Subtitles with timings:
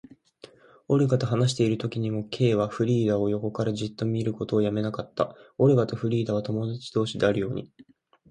[0.87, 5.35] オルガと話しているときにも、Ｋ はフリーダを横からじっと見ることをやめなかった。
[5.59, 7.91] オルガとフリーダとは友だち同士であるようには見えなかった。